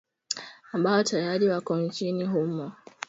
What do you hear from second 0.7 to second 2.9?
ambao tayari wako nchini humo